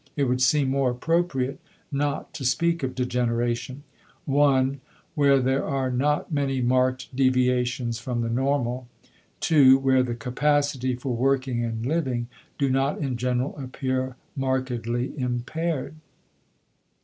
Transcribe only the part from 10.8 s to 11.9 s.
for working and